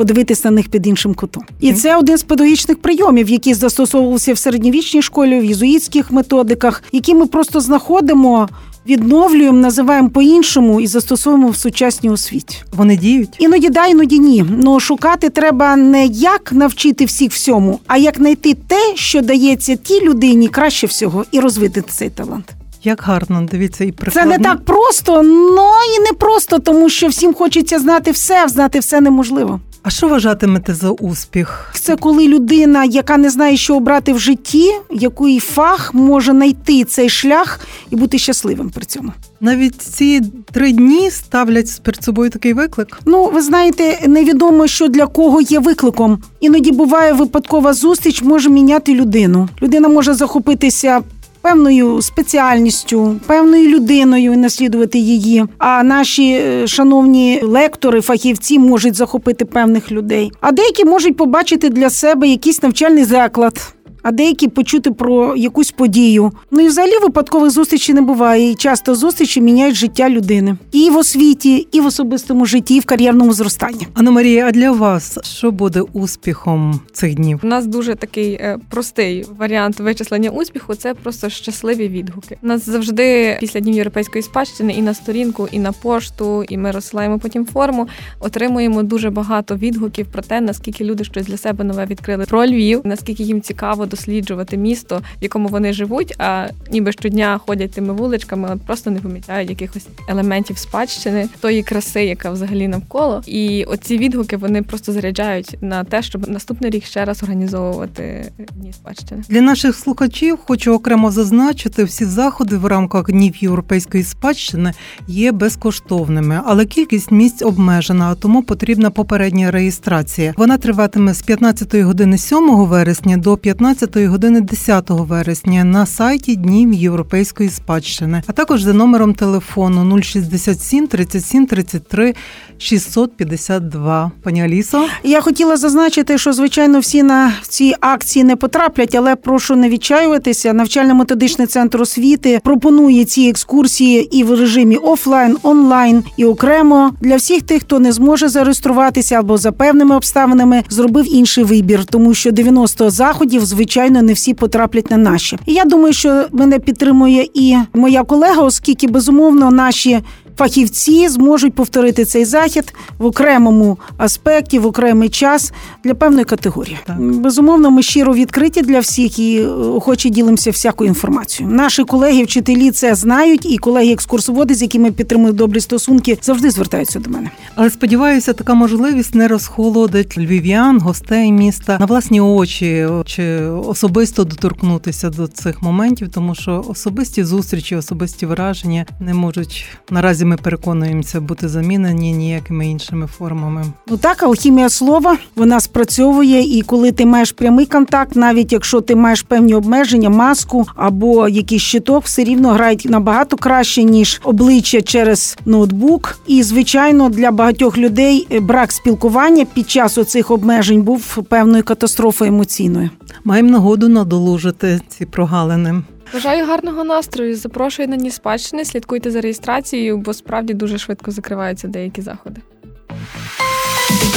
Подивитися 0.00 0.50
на 0.50 0.54
них 0.54 0.68
під 0.68 0.86
іншим 0.86 1.14
кутом, 1.14 1.42
і 1.60 1.72
це 1.72 1.96
один 1.96 2.18
з 2.18 2.22
педагогічних 2.22 2.78
прийомів, 2.78 3.30
які 3.30 3.54
застосовувалися 3.54 4.32
в 4.32 4.38
середньовічній 4.38 5.02
школі, 5.02 5.40
в 5.40 5.44
єзуїтських 5.44 6.10
методиках, 6.10 6.82
які 6.92 7.14
ми 7.14 7.26
просто 7.26 7.60
знаходимо, 7.60 8.48
відновлюємо, 8.86 9.58
називаємо 9.58 10.10
по-іншому 10.10 10.80
і 10.80 10.86
застосовуємо 10.86 11.48
в 11.48 11.56
сучасній 11.56 12.10
освіті. 12.10 12.56
Вони 12.72 12.96
діють. 12.96 13.28
Іноді 13.38 13.68
да, 13.68 13.86
іноді 13.86 14.18
ні. 14.18 14.44
Ну 14.48 14.80
шукати 14.80 15.28
треба 15.30 15.76
не 15.76 16.06
як 16.06 16.52
навчити 16.52 17.04
всіх 17.04 17.32
всьому, 17.32 17.80
а 17.86 17.96
як 17.96 18.16
знайти 18.16 18.54
те, 18.54 18.92
що 18.94 19.20
дається 19.22 19.76
тій 19.76 20.00
людині 20.00 20.48
краще 20.48 20.86
всього, 20.86 21.24
і 21.32 21.40
розвити 21.40 21.82
цей 21.82 22.10
талант. 22.10 22.44
Як 22.84 23.02
гарно, 23.02 23.48
дивіться, 23.50 23.84
і 23.84 23.94
Це 24.12 24.24
не 24.24 24.38
так 24.38 24.64
просто, 24.64 25.22
ну 25.22 25.68
і 25.96 26.00
не 26.00 26.12
просто, 26.18 26.58
тому 26.58 26.88
що 26.88 27.08
всім 27.08 27.34
хочеться 27.34 27.78
знати 27.78 28.10
все, 28.10 28.44
а 28.44 28.48
знати 28.48 28.78
все 28.78 29.00
неможливо. 29.00 29.60
А 29.82 29.90
що 29.90 30.08
вважатимете 30.08 30.74
за 30.74 30.90
успіх? 30.90 31.70
Це 31.74 31.96
коли 31.96 32.28
людина, 32.28 32.84
яка 32.84 33.16
не 33.16 33.30
знає, 33.30 33.56
що 33.56 33.76
обрати 33.76 34.12
в 34.12 34.18
житті, 34.18 34.72
який 34.90 35.40
фах 35.40 35.94
може 35.94 36.32
знайти 36.32 36.84
цей 36.84 37.08
шлях 37.08 37.60
і 37.90 37.96
бути 37.96 38.18
щасливим 38.18 38.70
при 38.70 38.84
цьому. 38.84 39.12
Навіть 39.40 39.82
ці 39.82 40.20
три 40.52 40.72
дні 40.72 41.10
ставлять 41.10 41.80
перед 41.82 42.04
собою 42.04 42.30
такий 42.30 42.52
виклик. 42.52 43.00
Ну, 43.06 43.30
ви 43.34 43.42
знаєте, 43.42 43.98
невідомо, 44.08 44.66
що 44.66 44.88
для 44.88 45.06
кого 45.06 45.40
є 45.40 45.58
викликом. 45.58 46.22
Іноді 46.40 46.72
буває 46.72 47.12
випадкова 47.12 47.72
зустріч, 47.72 48.22
може 48.22 48.50
міняти 48.50 48.94
людину. 48.94 49.48
Людина 49.62 49.88
може 49.88 50.14
захопитися. 50.14 51.00
Певною 51.42 52.02
спеціальністю, 52.02 53.20
певною 53.26 53.68
людиною 53.68 54.36
наслідувати 54.36 54.98
її. 54.98 55.44
А 55.58 55.82
наші 55.82 56.32
е, 56.32 56.66
шановні 56.66 57.40
лектори, 57.42 58.00
фахівці 58.00 58.58
можуть 58.58 58.94
захопити 58.94 59.44
певних 59.44 59.92
людей. 59.92 60.32
А 60.40 60.52
деякі 60.52 60.84
можуть 60.84 61.16
побачити 61.16 61.68
для 61.68 61.90
себе 61.90 62.28
якийсь 62.28 62.62
навчальний 62.62 63.04
заклад. 63.04 63.74
А 64.02 64.12
деякі 64.12 64.48
почути 64.48 64.90
про 64.90 65.36
якусь 65.36 65.70
подію. 65.70 66.32
Ну 66.50 66.60
і 66.60 66.68
взагалі 66.68 66.98
випадкових 67.02 67.50
зустрічей 67.50 67.94
не 67.94 68.02
буває. 68.02 68.50
І 68.50 68.54
часто 68.54 68.94
зустрічі 68.94 69.40
міняють 69.40 69.76
життя 69.76 70.10
людини 70.10 70.56
і 70.72 70.90
в 70.90 70.96
освіті, 70.96 71.66
і 71.72 71.80
в 71.80 71.86
особистому 71.86 72.46
житті, 72.46 72.76
і 72.76 72.80
в 72.80 72.84
кар'єрному 72.84 73.32
зростанні. 73.32 73.86
Анна 73.94 74.10
Марія, 74.10 74.46
а 74.46 74.50
для 74.50 74.70
вас 74.70 75.18
що 75.22 75.50
буде 75.50 75.80
успіхом 75.92 76.80
цих 76.92 77.14
днів? 77.14 77.40
У 77.42 77.46
нас 77.46 77.66
дуже 77.66 77.94
такий 77.94 78.32
е, 78.32 78.58
простий 78.70 79.26
варіант 79.38 79.80
вичислення 79.80 80.30
успіху. 80.30 80.74
Це 80.74 80.94
просто 80.94 81.28
щасливі 81.28 81.88
відгуки. 81.88 82.38
У 82.42 82.46
нас 82.46 82.66
завжди 82.66 83.36
після 83.40 83.60
днів 83.60 83.74
європейської 83.74 84.22
спадщини 84.22 84.72
і 84.72 84.82
на 84.82 84.94
сторінку, 84.94 85.48
і 85.52 85.58
на 85.58 85.72
пошту, 85.72 86.42
і 86.48 86.58
ми 86.58 86.70
розсилаємо 86.70 87.18
потім 87.18 87.46
форму. 87.46 87.88
Отримуємо 88.20 88.82
дуже 88.82 89.10
багато 89.10 89.56
відгуків 89.56 90.06
про 90.12 90.22
те, 90.22 90.40
наскільки 90.40 90.84
люди 90.84 91.04
щось 91.04 91.26
для 91.26 91.36
себе 91.36 91.64
нове 91.64 91.86
відкрили 91.86 92.24
про 92.24 92.46
Львів, 92.46 92.80
наскільки 92.84 93.22
їм 93.22 93.40
цікаво 93.40 93.86
досліджувати 93.90 94.56
місто, 94.56 95.02
в 95.20 95.22
якому 95.22 95.48
вони 95.48 95.72
живуть, 95.72 96.14
а 96.18 96.48
ніби 96.72 96.92
щодня 96.92 97.40
ходять 97.46 97.70
тими 97.70 97.92
вуличками, 97.92 98.48
але 98.50 98.60
просто 98.66 98.90
не 98.90 99.00
помічають 99.00 99.50
якихось 99.50 99.86
елементів 100.08 100.58
спадщини, 100.58 101.28
тої 101.40 101.62
краси, 101.62 102.04
яка 102.04 102.30
взагалі 102.30 102.68
навколо. 102.68 103.22
І 103.26 103.64
оці 103.64 103.98
відгуки 103.98 104.36
вони 104.36 104.62
просто 104.62 104.92
заряджають 104.92 105.56
на 105.60 105.84
те, 105.84 106.02
щоб 106.02 106.28
наступний 106.28 106.70
рік 106.70 106.84
ще 106.84 107.04
раз 107.04 107.22
організовувати 107.22 108.32
дні 108.56 108.72
спадщини. 108.72 109.22
Для 109.28 109.40
наших 109.40 109.76
слухачів 109.76 110.38
хочу 110.46 110.74
окремо 110.74 111.10
зазначити, 111.10 111.84
всі 111.84 112.04
заходи 112.04 112.56
в 112.56 112.66
рамках 112.66 113.10
днів 113.10 113.36
європейської 113.36 114.04
спадщини 114.04 114.72
є 115.08 115.32
безкоштовними, 115.32 116.40
але 116.44 116.64
кількість 116.64 117.10
місць 117.10 117.42
обмежена, 117.42 118.14
тому 118.14 118.42
потрібна 118.42 118.90
попередня 118.90 119.50
реєстрація. 119.50 120.34
Вона 120.36 120.58
триватиме 120.58 121.14
з 121.14 121.22
15 121.22 121.74
години 121.74 122.18
7 122.18 122.66
вересня 122.66 123.16
до 123.16 123.36
15 123.36 123.79
години 124.06 124.40
10 124.40 124.90
вересня 124.90 125.64
на 125.64 125.86
сайті 125.86 126.36
Днів 126.36 126.72
європейської 126.72 127.48
спадщини, 127.48 128.22
а 128.26 128.32
також 128.32 128.62
за 128.62 128.72
номером 128.72 129.14
телефону 129.14 130.02
067 130.02 130.86
37 130.86 131.46
33 131.46 132.14
652. 132.60 134.10
Пані 134.22 134.42
Алісо. 134.42 134.84
Я 135.04 135.20
хотіла 135.20 135.56
зазначити, 135.56 136.18
що 136.18 136.32
звичайно 136.32 136.78
всі 136.80 137.02
на 137.02 137.32
ці 137.48 137.74
акції 137.80 138.24
не 138.24 138.36
потраплять, 138.36 138.94
але 138.94 139.16
прошу 139.16 139.56
не 139.56 139.68
відчаюватися. 139.68 140.52
Навчально-методичний 140.52 141.46
центр 141.46 141.82
освіти 141.82 142.40
пропонує 142.44 143.04
ці 143.04 143.28
екскурсії 143.28 144.18
і 144.18 144.24
в 144.24 144.40
режимі 144.40 144.76
офлайн, 144.76 145.36
онлайн 145.42 146.04
і 146.16 146.24
окремо 146.24 146.92
для 147.00 147.16
всіх 147.16 147.42
тих, 147.42 147.62
хто 147.62 147.78
не 147.78 147.92
зможе 147.92 148.28
зареєструватися 148.28 149.18
або 149.18 149.38
за 149.38 149.52
певними 149.52 149.96
обставинами 149.96 150.62
зробив 150.68 151.14
інший 151.14 151.44
вибір, 151.44 151.84
тому 151.84 152.14
що 152.14 152.30
90 152.30 152.90
заходів, 152.90 153.44
звичайно, 153.44 154.02
не 154.02 154.12
всі 154.12 154.34
потраплять 154.34 154.90
на 154.90 154.96
наші. 154.96 155.38
І 155.46 155.52
я 155.52 155.64
думаю, 155.64 155.92
що 155.92 156.24
мене 156.32 156.58
підтримує 156.58 157.28
і 157.34 157.56
моя 157.74 158.02
колега, 158.04 158.42
оскільки 158.42 158.88
безумовно 158.88 159.50
наші 159.50 160.00
фахівці 160.40 161.08
зможуть 161.08 161.54
повторити 161.54 162.04
цей 162.04 162.24
захід 162.24 162.74
в 162.98 163.04
окремому 163.04 163.78
аспекті, 163.98 164.58
в 164.58 164.66
окремий 164.66 165.08
час 165.08 165.52
для 165.84 165.94
певної 165.94 166.24
категорії. 166.24 166.78
Так. 166.86 167.00
Безумовно, 167.00 167.70
ми 167.70 167.82
щиро 167.82 168.14
відкриті 168.14 168.62
для 168.62 168.80
всіх 168.80 169.18
і 169.18 169.46
охоче 169.46 170.10
ділимося 170.10 170.50
всякою 170.50 170.88
інформацією. 170.88 171.54
Наші 171.54 171.84
колеги, 171.84 172.22
вчителі 172.22 172.70
це 172.70 172.94
знають, 172.94 173.46
і 173.46 173.58
колеги 173.58 173.92
екскурсоводи, 173.92 174.54
з 174.54 174.62
якими 174.62 174.90
підтримують 174.90 175.36
добрі 175.36 175.60
стосунки, 175.60 176.18
завжди 176.22 176.50
звертаються 176.50 176.98
до 176.98 177.10
мене. 177.10 177.30
Але 177.54 177.70
сподіваюся, 177.70 178.32
така 178.32 178.54
можливість 178.54 179.14
не 179.14 179.28
розхолодить 179.28 180.18
львів'ян, 180.18 180.80
гостей 180.80 181.32
міста 181.32 181.76
на 181.80 181.86
власні 181.86 182.20
очі 182.20 182.86
чи 183.06 183.40
особисто 183.44 184.24
доторкнутися 184.24 185.10
до 185.10 185.28
цих 185.28 185.62
моментів, 185.62 186.08
тому 186.08 186.34
що 186.34 186.64
особисті 186.68 187.24
зустрічі, 187.24 187.76
особисті 187.76 188.26
враження 188.26 188.86
не 189.00 189.14
можуть 189.14 189.66
наразі. 189.90 190.29
Ми 190.30 190.36
переконуємося 190.36 191.20
бути 191.20 191.48
замінені 191.48 192.12
ніякими 192.12 192.66
іншими 192.66 193.06
формами. 193.06 193.64
Ну 193.86 193.96
так, 193.96 194.22
алхімія 194.22 194.68
слова 194.68 195.18
вона 195.36 195.60
спрацьовує, 195.60 196.58
і 196.58 196.62
коли 196.62 196.92
ти 196.92 197.06
маєш 197.06 197.32
прямий 197.32 197.66
контакт, 197.66 198.16
навіть 198.16 198.52
якщо 198.52 198.80
ти 198.80 198.96
маєш 198.96 199.22
певні 199.22 199.54
обмеження, 199.54 200.10
маску 200.10 200.66
або 200.76 201.28
якийсь 201.28 201.62
щиток, 201.62 202.04
все 202.04 202.24
рівно 202.24 202.48
грають 202.48 202.86
набагато 202.90 203.36
краще 203.36 203.82
ніж 203.82 204.20
обличчя 204.24 204.82
через 204.82 205.38
ноутбук. 205.44 206.18
І 206.26 206.42
звичайно, 206.42 207.08
для 207.08 207.30
багатьох 207.30 207.78
людей 207.78 208.40
брак 208.40 208.72
спілкування 208.72 209.46
під 209.54 209.70
час 209.70 209.98
оцих 209.98 210.30
обмежень 210.30 210.82
був 210.82 211.22
певною 211.28 211.64
катастрофою 211.64 212.32
емоційною. 212.32 212.90
Маємо 213.24 213.50
нагоду 213.50 213.88
надолужити 213.88 214.80
ці 214.88 215.06
прогалини. 215.06 215.82
Бажаю 216.12 216.46
гарного 216.46 216.84
настрою. 216.84 217.36
Запрошую 217.36 217.88
на 217.88 217.96
дні 217.96 218.10
спадщини, 218.10 218.64
слідкуйте 218.64 219.10
за 219.10 219.20
реєстрацією, 219.20 219.98
бо 219.98 220.14
справді 220.14 220.54
дуже 220.54 220.78
швидко 220.78 221.10
закриваються 221.10 221.68
деякі 221.68 222.02
заходи. 222.02 222.40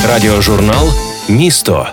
Радіожурнал 0.08 0.90
Місто. 1.30 1.88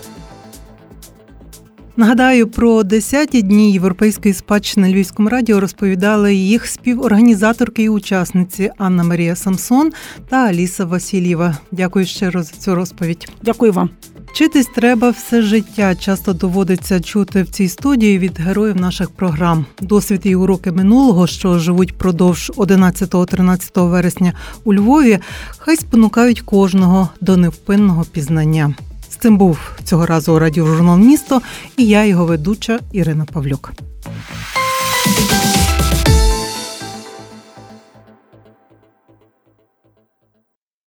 Нагадаю, 1.96 2.48
про 2.48 2.82
10 2.82 3.28
дні 3.32 3.72
європейської 3.72 4.34
спадщини 4.34 4.92
Львівському 4.92 5.28
радіо 5.28 5.60
розповідали 5.60 6.34
їх 6.34 6.66
співорганізаторки 6.66 7.82
і 7.82 7.88
учасниці 7.88 8.70
Анна 8.78 9.04
Марія 9.04 9.36
Самсон 9.36 9.92
та 10.28 10.36
Аліса 10.36 10.84
Васильєва. 10.84 11.56
Дякую 11.70 12.06
щиро 12.06 12.42
за 12.42 12.52
цю 12.52 12.74
розповідь. 12.74 13.28
Дякую 13.42 13.72
вам. 13.72 13.90
Вчитись 14.32 14.66
треба 14.74 15.10
все 15.10 15.42
життя. 15.42 15.94
Часто 15.94 16.32
доводиться 16.32 17.00
чути 17.00 17.42
в 17.42 17.48
цій 17.48 17.68
студії 17.68 18.18
від 18.18 18.40
героїв 18.40 18.76
наших 18.76 19.10
програм. 19.10 19.66
Досвід 19.80 20.20
і 20.24 20.34
уроки 20.34 20.72
минулого, 20.72 21.26
що 21.26 21.58
живуть 21.58 21.98
продовж 21.98 22.52
11-13 22.56 23.88
вересня 23.88 24.32
у 24.64 24.74
Львові, 24.74 25.18
хай 25.58 25.76
спонукають 25.76 26.40
кожного 26.40 27.08
до 27.20 27.36
невпинного 27.36 28.04
пізнання. 28.04 28.74
З 29.10 29.16
цим 29.16 29.38
був 29.38 29.58
цього 29.84 30.06
разу 30.06 30.38
радіожурнал 30.38 30.98
місто 30.98 31.42
і 31.76 31.86
я, 31.86 32.04
його 32.04 32.26
ведуча 32.26 32.78
Ірина 32.92 33.24
Павлюк. 33.24 33.72